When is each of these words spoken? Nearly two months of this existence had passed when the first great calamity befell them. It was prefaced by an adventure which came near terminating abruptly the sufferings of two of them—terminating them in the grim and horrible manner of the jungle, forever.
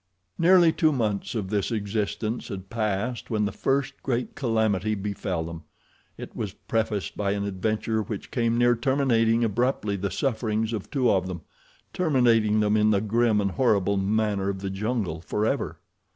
Nearly 0.39 0.71
two 0.71 0.91
months 0.91 1.35
of 1.35 1.51
this 1.51 1.69
existence 1.71 2.47
had 2.47 2.71
passed 2.71 3.29
when 3.29 3.45
the 3.45 3.51
first 3.51 4.01
great 4.01 4.33
calamity 4.33 4.95
befell 4.95 5.43
them. 5.43 5.61
It 6.17 6.35
was 6.35 6.53
prefaced 6.53 7.15
by 7.15 7.33
an 7.33 7.45
adventure 7.45 8.01
which 8.01 8.31
came 8.31 8.57
near 8.57 8.75
terminating 8.75 9.43
abruptly 9.43 9.97
the 9.97 10.09
sufferings 10.09 10.73
of 10.73 10.89
two 10.89 11.11
of 11.11 11.27
them—terminating 11.27 12.61
them 12.61 12.75
in 12.75 12.89
the 12.89 12.99
grim 12.99 13.39
and 13.39 13.51
horrible 13.51 13.95
manner 13.97 14.49
of 14.49 14.61
the 14.61 14.71
jungle, 14.71 15.21
forever. 15.21 15.77